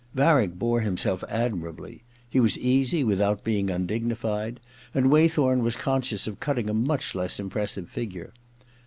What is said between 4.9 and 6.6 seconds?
and Waythorn was conscious of